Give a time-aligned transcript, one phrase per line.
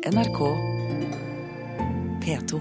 [0.00, 0.38] NRK
[2.24, 2.60] P2.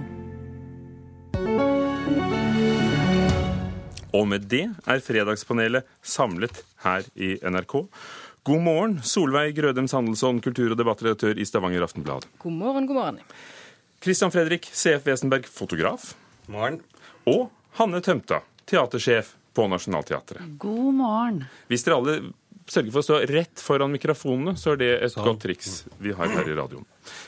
[4.12, 7.78] Og med det er Fredagspanelet samlet her i NRK.
[8.44, 12.28] God morgen, Solveig Grødem Sandelsson, kultur- og debattredaktør i Stavanger Aftenblad.
[12.44, 13.22] God morgen, god morgen.
[14.04, 16.12] Christian Fredrik CF Wesenberg, fotograf.
[16.52, 16.82] Morgen.
[17.24, 17.48] Og
[17.80, 20.44] Hanne Tømta, teatersjef på Nationaltheatret.
[20.60, 21.46] God morgen.
[21.72, 22.20] Hvis dere alle
[22.74, 25.24] sørger for å stå rett foran mikrofonene, så er det et så.
[25.26, 26.86] godt triks vi har her i radioen.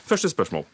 [0.08, 0.66] Første spørsmål.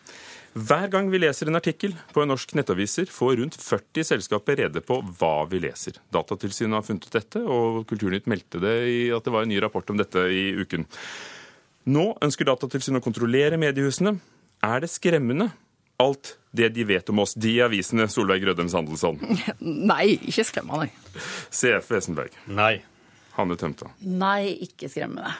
[0.57, 4.81] Hver gang vi leser en artikkel på en norsk nettaviser, får rundt 40 selskaper rede
[4.81, 5.99] på hva vi leser.
[6.15, 9.59] Datatilsynet har funnet ut dette, og Kulturnytt meldte det i at det var en ny
[9.61, 10.87] rapport om dette i uken.
[11.93, 14.15] Nå ønsker Datatilsynet å kontrollere mediehusene.
[14.65, 15.51] Er det skremmende,
[16.01, 19.21] alt det de vet om oss, de avisene, Solveig Grødem Sandelsson,
[19.91, 20.89] Nei, ikke skremmende.
[21.53, 22.79] CF Wesenberg, Nei.
[23.37, 23.91] Hanne Tømta?
[24.01, 25.35] Nei, ikke skremmende.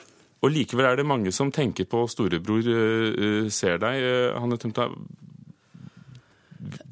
[0.45, 4.01] Og likevel er det mange som tenker på storebror øh, øh, ser deg.
[4.05, 4.87] øh, Hanne Tømta,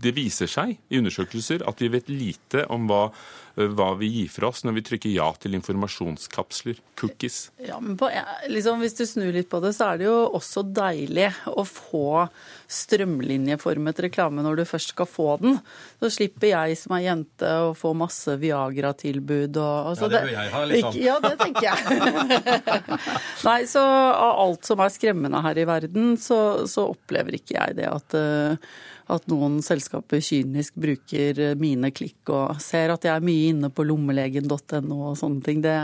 [0.02, 3.08] det viser seg i undersøkelser at vi vet lite om hva,
[3.56, 7.50] hva vi gir fra oss når vi trykker ja til informasjonskapsler, cookies.
[7.64, 8.10] Ja, men på,
[8.52, 12.26] liksom, Hvis du snur litt på det, så er det jo også deilig å få
[12.72, 15.60] strømlinjeformet reklame når du først skal få den.
[16.04, 20.36] Så slipper jeg som er jente å få masse Viagra-tilbud og altså, Ja, det vil
[20.36, 21.00] jeg ha, liksom.
[21.06, 22.50] Ja, det tenker jeg.
[23.48, 27.80] Nei, så av alt som er skremmende her i verden, så, så opplever ikke jeg
[27.80, 28.76] det at eh,
[29.12, 33.86] at noen selskaper kynisk bruker mine klikk og ser at jeg er mye inne på
[33.88, 35.64] lommelegen.no og sånne ting.
[35.66, 35.76] Det,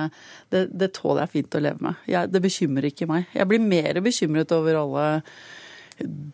[0.54, 2.03] det, det tåler jeg fint å leve med.
[2.09, 3.28] Jeg, det bekymrer ikke meg.
[3.36, 5.08] Jeg blir mer bekymret over alle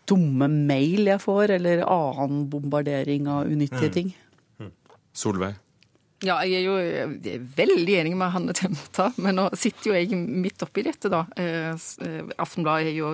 [0.08, 4.12] dumme mail jeg får, eller annen bombardering av unyttige ting.
[5.12, 5.58] Solveig?
[6.26, 10.18] Ja, jeg er jo eh, veldig enig med Hanne Temta, men nå sitter jo jeg
[10.18, 11.20] midt oppi dette, da.
[11.38, 13.12] Eh, eh, Aftenbladet har jo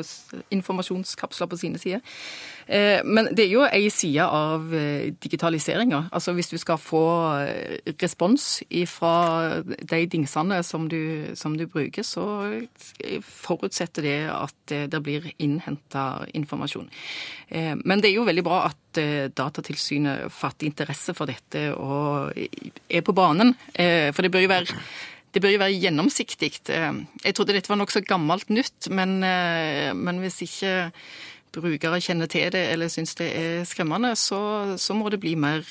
[0.57, 2.01] informasjonskapsler på sine sider.
[3.05, 4.71] Men det er jo ei side av
[5.21, 5.99] digitaliseringa.
[6.17, 7.03] Altså hvis du skal få
[8.01, 8.47] respons
[8.89, 9.11] fra
[9.61, 12.25] de dingsene som du, som du bruker, så
[13.21, 16.89] forutsetter det at det blir innhenta informasjon.
[17.85, 23.05] Men det er jo veldig bra at eh, Datatilsynet fatter interesse for dette og er
[23.05, 23.55] på banen.
[23.75, 24.81] Eh, For det bør jo være
[25.35, 26.51] bør jo være gjennomsiktig.
[26.71, 26.93] Eh,
[27.25, 30.91] Jeg trodde dette var nokså gammelt nytt, men, men hvis ikke
[31.55, 35.63] brukere kjenner til det eller syns det er skremmende, så, så må det bli mer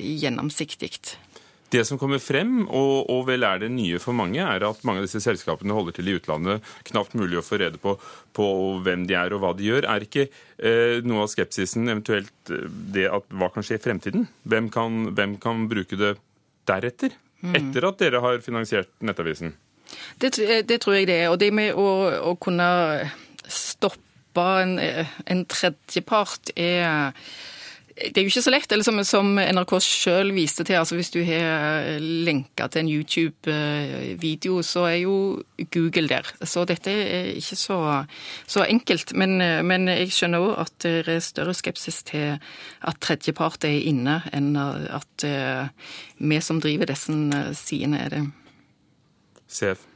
[0.00, 0.92] gjennomsiktig.
[1.70, 5.02] Det som kommer frem, og, og vel er det nye for mange, er at mange
[5.02, 6.66] av disse selskapene holder til i utlandet.
[6.88, 7.94] Knapt mulig å få rede på,
[8.34, 8.46] på
[8.82, 9.86] hvem de er og hva de gjør.
[9.86, 12.66] Er ikke eh, noe av skepsisen eventuelt eh,
[12.96, 14.26] det at hva kan skje i fremtiden?
[14.50, 16.16] Hvem kan, hvem kan bruke det
[16.70, 17.14] deretter?
[17.40, 19.54] Etter at dere har finansiert Nettavisen?
[20.20, 20.34] Det,
[20.66, 21.30] det tror jeg det er.
[21.30, 21.86] Og det med å,
[22.32, 22.66] å kunne
[23.46, 27.14] stoppe en, en tredjepart er
[28.00, 28.72] det er jo ikke så lett.
[28.72, 34.62] eller Som, som NRK sjøl viste til, altså hvis du har lenka til en YouTube-video,
[34.66, 35.16] så er jo
[35.72, 36.28] Google der.
[36.42, 37.78] Så dette er ikke så,
[38.46, 39.14] så enkelt.
[39.14, 42.38] Men, men jeg skjønner òg at det er større skepsis til
[42.80, 45.68] at tredjepart er inne, enn at eh,
[46.18, 47.14] vi som driver disse
[47.58, 48.24] sidene, er det.
[49.50, 49.86] CF?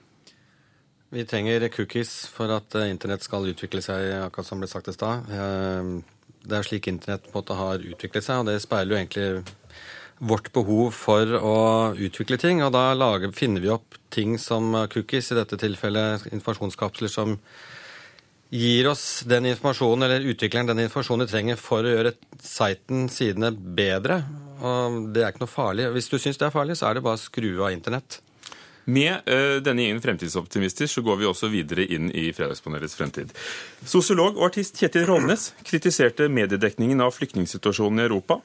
[1.14, 4.96] Vi trenger cookies for at eh, internett skal utvikle seg, akkurat som ble sagt i
[4.96, 5.30] stad.
[6.44, 9.54] Det er slik internett på en måte har utviklet seg, og det speiler jo egentlig
[10.24, 11.58] vårt behov for å
[11.96, 12.62] utvikle ting.
[12.64, 17.38] Og da lager, finner vi opp ting som cookies, i dette tilfellet informasjonskapsler, som
[18.54, 23.50] gir oss den informasjonen, eller utvikleren den informasjonen vi trenger for å gjøre siten, sidene,
[23.50, 24.20] bedre.
[24.64, 25.88] Og det er ikke noe farlig.
[25.96, 28.20] Hvis du syns det er farlig, så er det bare å skru av internett.
[28.84, 33.32] Med uh, denne gjengen fremtidsoptimister så går vi også videre inn i Fredagspanelets fremtid.
[33.88, 38.40] Sosiolog og artist Kjetil Rolnes kritiserte mediedekningen av flyktningsituasjonen i Europa.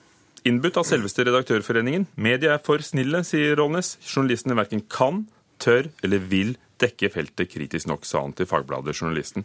[0.48, 2.08] Innbudt av selveste Redaktørforeningen.
[2.16, 3.98] Media er for snille, sier Rolnes.
[4.08, 5.26] Journalistene verken kan,
[5.60, 9.44] tør eller vil dekke feltet kritisk nok, sa han til Fagbladet Journalisten.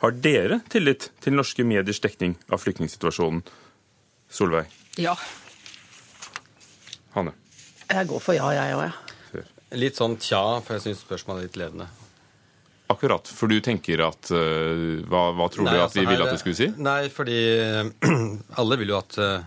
[0.00, 3.44] Har dere tillit til norske mediers dekning av flyktningsituasjonen?
[4.30, 4.70] Solveig?
[4.96, 5.16] Ja.
[7.12, 7.34] Hanne?
[7.90, 9.19] Jeg går for ja, jeg òg, jeg.
[9.78, 11.86] Litt sånn tja, for jeg syns spørsmålet er litt levende.
[12.90, 13.28] Akkurat.
[13.30, 16.40] For du tenker at uh, hva, hva tror du at altså, vi ville at du
[16.42, 16.66] skulle si?
[16.82, 17.38] Nei, fordi
[18.60, 19.44] alle vil jo at uh,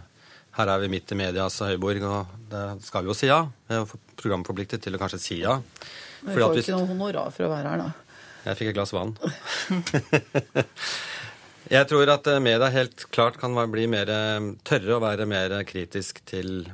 [0.55, 3.41] her er vi midt i medias høyborg, og det skal vi jo si ja.
[3.67, 5.57] Vi er programforpliktet til å kanskje si ja.
[6.21, 7.91] Vi Fordi at får hvis- ikke noe honorar for å være her, da.
[8.43, 9.15] Jeg fikk et glass vann.
[11.73, 15.55] Jeg tror at eh, media helt klart kan bli mer eh, tørre å være mer
[15.67, 16.73] kritisk til eh,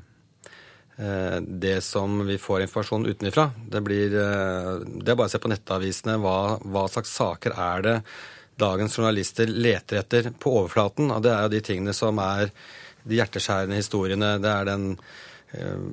[1.00, 3.52] det som vi får informasjon utenfra.
[3.72, 6.18] Det blir eh, Det er bare å se på nettavisene.
[6.20, 7.96] Hva, hva slags saker er det
[8.60, 11.12] dagens journalister leter etter på overflaten.
[11.16, 12.52] Og det er jo de tingene som er
[13.08, 14.34] de hjerteskjærende historiene.
[14.44, 14.90] Det er den
[15.56, 15.86] eh,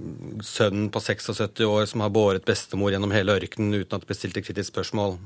[0.43, 4.19] sønnen på 76 år som har båret bestemor gjennom hele ørkenen uten at det ble
[4.19, 5.21] stilt et kritisk spørsmål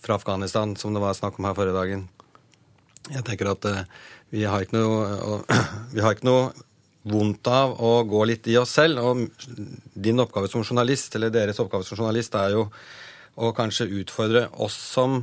[0.00, 2.08] fra Afghanistan, som det var snakk om her forrige dagen.
[3.10, 3.84] Jeg tenker at eh,
[4.32, 5.44] vi har ikke noe,
[5.94, 6.50] vi har ikke noe
[7.02, 9.00] vondt av å gå litt i oss selv.
[9.00, 9.24] Og
[9.94, 12.66] din oppgave som journalist, eller deres oppgave som journalist, er jo
[13.40, 15.22] å kanskje utfordre oss som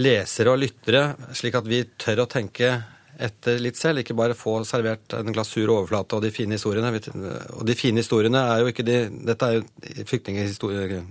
[0.00, 2.72] lesere og lyttere, slik at vi tør å tenke
[3.22, 6.92] etter litt selv, ikke bare få servert en glasur overflate og de fine historiene.
[7.58, 11.02] Og de fine historiene er jo ikke de Dette er jo flyktninghistorie...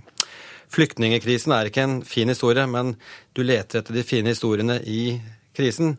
[0.72, 2.94] Flyktningekrisen er ikke en fin historie, men
[3.36, 5.18] du leter etter de fine historiene i
[5.52, 5.98] krisen.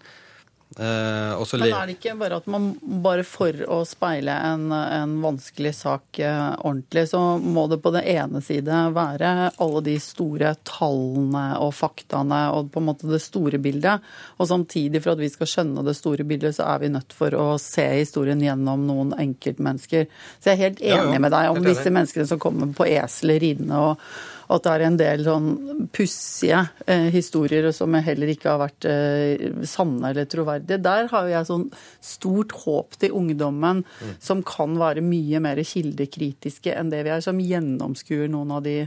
[0.79, 5.73] Eh, Men er det ikke bare at man bare for å speile en, en vanskelig
[5.77, 11.45] sak eh, ordentlig, så må det på det ene side være alle de store tallene
[11.61, 14.01] og faktaene og på en måte det store bildet.
[14.39, 17.37] Og samtidig, for at vi skal skjønne det store bildet, så er vi nødt for
[17.37, 20.09] å se historien gjennom noen enkeltmennesker.
[20.39, 23.83] Så jeg er helt enig med deg om disse menneskene som kommer på eselet ridende
[23.91, 24.07] og
[24.51, 25.49] at det er en del sånn
[25.95, 30.81] pussige eh, historier som heller ikke har vært eh, sanne eller troverdige.
[30.83, 31.67] Der har jeg sånn
[32.03, 34.15] stort håp til ungdommen, mm.
[34.23, 38.77] som kan være mye mer kildekritiske enn det vi er, som gjennomskuer noen av de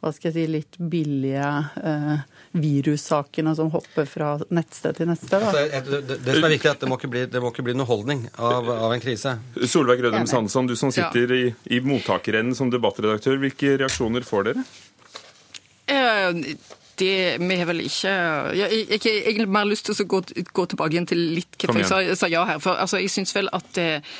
[0.00, 1.48] hva skal jeg si, litt billige
[1.84, 2.22] eh,
[2.56, 5.44] virussakene som hopper fra nettsted til nettsted.
[5.44, 7.66] Altså, det, det, som er viktig, er at det må ikke bli, det må ikke
[7.68, 9.36] bli noe holdning av, av en krise.
[9.60, 11.40] Solveig Rødem Sandsson, du som sitter ja.
[11.50, 14.66] i, i mottakerenden som debattredaktør, hvilke reaksjoner får dere?
[15.90, 16.44] Eh,
[17.00, 18.10] det, vi har vel ikke
[18.56, 20.20] Jeg har egentlig mer lyst til å gå,
[20.52, 22.60] gå tilbake igjen til litt hva jeg sa, sa, ja her.
[22.62, 24.16] For altså, jeg syns vel at eh,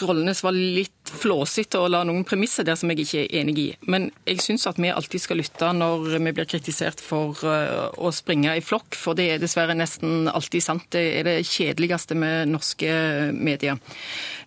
[0.00, 3.66] Rollenes var litt flåsete og la noen premisser der som jeg ikke er enig i.
[3.90, 8.12] Men jeg syns at vi alltid skal lytte når vi blir kritisert for eh, å
[8.14, 10.88] springe i flokk, for det er dessverre nesten alltid sant.
[10.94, 12.92] Det er det kjedeligste med norske
[13.36, 13.80] medier.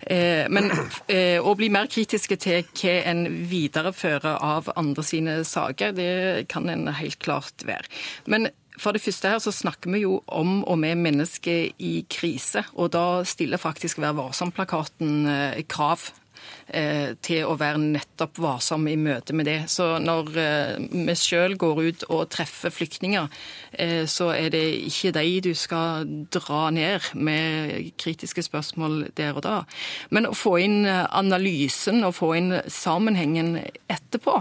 [0.02, 0.72] Eh, men
[1.08, 6.14] eh, å bli mer kritiske til hva en viderefører av andre sine saker, det
[6.52, 7.88] kan en helt klart være.
[8.30, 8.50] Men
[8.80, 12.94] for det første her så snakker vi jo om og med mennesker i krise, og
[12.96, 16.10] da stiller faktisk Vær varsom-plakaten eh, krav
[17.26, 19.64] til å være nettopp varsom i møte med det.
[19.72, 23.30] Så når eh, vi sjøl går ut og treffer flyktninger,
[23.72, 29.44] eh, så er det ikke de du skal dra ned med kritiske spørsmål der og
[29.46, 29.58] da.
[30.14, 33.58] Men å få inn analysen og få inn sammenhengen
[33.90, 34.36] etterpå,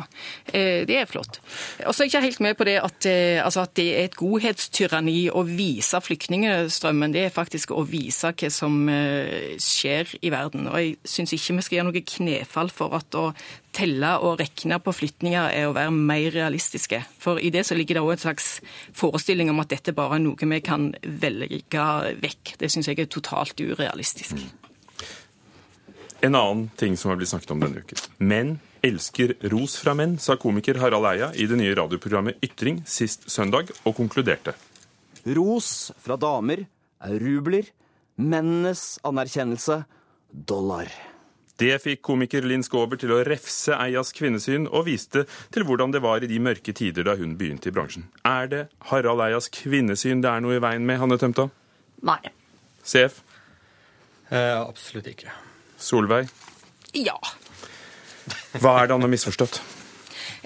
[0.53, 1.41] det er flott.
[1.87, 3.07] Og så er jeg ikke helt med på det at,
[3.45, 7.15] altså at det er et godhetstyranni å vise flyktningstrømmen.
[7.15, 8.77] Det er faktisk å vise hva som
[9.63, 10.69] skjer i verden.
[10.71, 13.31] Og jeg syns ikke vi skal gjøre noe knefall for at å
[13.75, 17.01] telle og regne på flytninger er å være mer realistiske.
[17.21, 18.49] For i det så ligger det òg en slags
[18.97, 21.91] forestilling om at dette bare er noe vi kan velge
[22.23, 22.57] vekk.
[22.61, 24.39] Det syns jeg er totalt urealistisk.
[26.21, 28.01] En annen ting som har blitt snakket om denne uken.
[28.19, 33.29] Menn elsker ros fra menn, sa komiker Harald Eia i det nye radioprogrammet Ytring sist
[33.31, 34.55] søndag, og konkluderte.
[35.37, 36.65] Ros fra damer
[37.05, 37.71] er rubler.
[38.19, 39.85] Mennenes anerkjennelse
[40.33, 40.91] dollar.
[41.59, 45.25] Det fikk komiker Linn Skåber til å refse Eias kvinnesyn, og viste
[45.55, 48.07] til hvordan det var i de mørke tider da hun begynte i bransjen.
[48.23, 48.61] Er det
[48.93, 51.49] Harald Eias kvinnesyn det er noe i veien med, Hanne Tømta?
[52.07, 52.21] Nei.
[52.87, 53.19] CF?
[54.31, 55.35] Eh, absolutt ikke.
[55.83, 56.31] Solveig?
[56.95, 57.19] Ja.
[58.59, 59.59] Hva er det han har misforstått?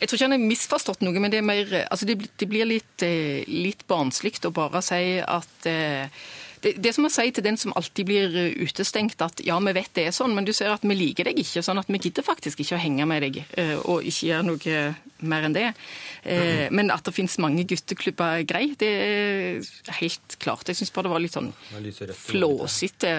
[0.00, 3.04] Jeg tror ikke han har misforstått noe, men det, mer, altså det, det blir litt,
[3.04, 6.24] eh, litt barnslig å bare si at eh,
[6.62, 9.74] det, det som å si til den som alltid blir eh, utestengt, at ja, vi
[9.76, 12.00] vet det er sånn, men du ser at vi liker deg ikke, sånn at vi
[12.00, 14.84] gidder faktisk ikke å henge med deg eh, og ikke gjøre noe
[15.32, 15.68] mer enn det.
[16.22, 20.68] Eh, men at det finnes mange gutteklubber, grei, det er helt klart.
[20.70, 21.52] Jeg syns bare det var litt sånn
[22.18, 23.16] flåsete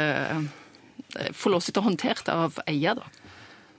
[1.37, 3.22] flåsete håndtert av eier, da.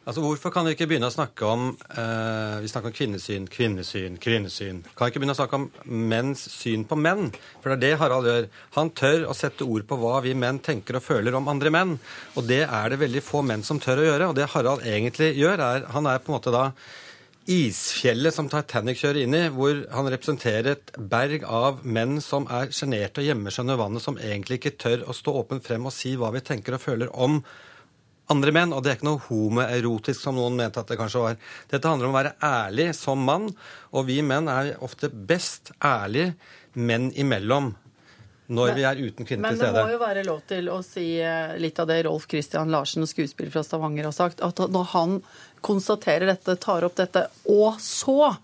[0.05, 4.19] Altså, Hvorfor kan vi ikke begynne å snakke om eh, Vi snakker om kvinnesyn, kvinnesyn,
[4.21, 4.83] kvinnesyn.
[4.93, 5.71] Kan vi ikke begynne å snakke om
[6.13, 7.31] menns syn på menn?
[7.63, 8.51] For det er det Harald gjør.
[8.77, 11.97] Han tør å sette ord på hva vi menn tenker og føler om andre menn.
[12.37, 14.29] Og det er det veldig få menn som tør å gjøre.
[14.29, 16.69] Og det Harald egentlig gjør, er Han er på en måte da
[17.49, 22.73] isfjellet som Titanic kjører inn i, hvor han representerer et berg av menn som er
[22.73, 25.93] sjenerte og gjemmer seg under vannet, som egentlig ikke tør å stå åpent frem og
[25.97, 27.41] si hva vi tenker og føler om
[28.33, 31.39] andre menn, og det er ikke noe homoerotisk som noen mente at det kanskje var.
[31.71, 33.51] Dette handler om å være ærlig som mann,
[33.93, 36.33] og vi menn er ofte best ærlige
[36.75, 37.75] menn imellom.
[38.45, 39.71] Når men, vi er uten kvinner til stede.
[39.73, 42.73] Men det må jo være lov til å si eh, litt av det Rolf Christian
[42.73, 44.43] Larsen, skuespiller fra Stavanger, har sagt.
[44.45, 45.15] At når han
[45.65, 48.35] konstaterer dette, tar opp dette, og så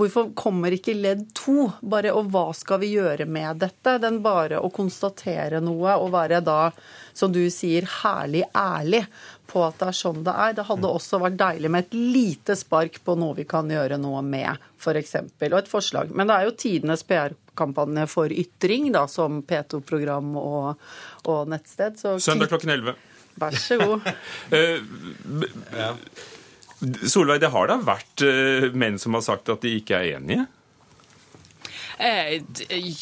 [0.00, 1.66] Hvorfor kommer ikke ledd to?
[1.84, 3.98] Bare, og hva skal vi gjøre med dette?
[4.00, 6.70] Den bare å konstatere noe og være da,
[7.12, 9.02] som du sier, herlig ærlig
[9.50, 10.56] på at det er sånn det er.
[10.56, 14.22] Det hadde også vært deilig med et lite spark på noe vi kan gjøre noe
[14.24, 15.16] med, f.eks.
[15.28, 16.14] Og et forslag.
[16.16, 20.90] Men det er jo tidenes PR-kampanje for ytring, da, som P2-program og,
[21.26, 22.00] og, nettsted.
[22.00, 23.00] Så Søndag klokken 11.
[23.40, 24.00] Vær så god.
[26.80, 30.46] Solveig, det har da vært eh, menn som har sagt at de ikke er enige?
[32.00, 32.40] Eh,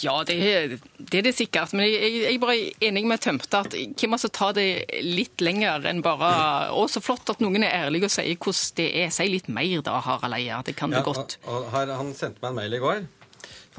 [0.02, 1.70] ja, det er, det er, det sikkert.
[1.76, 2.56] Men jeg, jeg er bare
[2.88, 4.66] enig med Tømte at hvem som tar det
[5.06, 6.30] litt lenger enn bare
[6.74, 9.12] Å, så flott at noen er ærlige og sier hvordan det er.
[9.14, 10.58] Si litt mer da, Harald Eia.
[10.66, 11.38] Det kan ja, du godt.
[11.44, 13.06] Og, og her, han sendte meg en mail i går.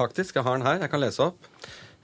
[0.00, 0.38] Faktisk.
[0.38, 0.80] Jeg har den her.
[0.86, 1.50] Jeg kan lese opp.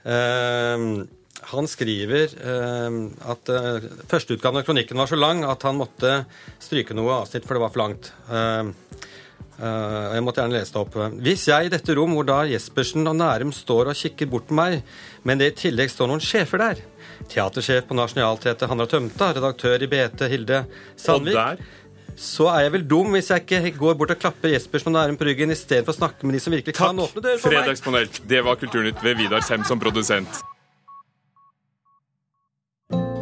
[0.05, 1.07] Uh,
[1.51, 2.97] han skriver uh,
[3.31, 6.23] at uh, førsteutgaven av kronikken var så lang at han måtte
[6.59, 8.11] stryke noe avsnitt, for det var for langt.
[8.27, 8.73] Uh,
[9.57, 10.95] jeg måtte gjerne lese det opp.
[11.25, 14.57] Hvis jeg i dette rom hvor da Jespersen og Nærum står og kikker bort på
[14.57, 14.83] meg,
[15.25, 16.83] men det i tillegg står noen sjefer der
[17.31, 20.59] Teatersjef på Nationaltheatret Hanna Tømta, redaktør i BT Hilde
[20.93, 21.63] Sandvik.
[22.17, 25.17] Så er jeg vel dum hvis jeg ikke går bort og klapper Jespersen og Nærum
[25.17, 26.93] på ryggen istedenfor å snakke med de som virkelig Takk.
[26.93, 27.65] kan åpne dører for meg.
[27.65, 28.13] Fredagspanel.
[28.29, 30.41] Det var Kulturnytt ved Vidar Sem som produsent.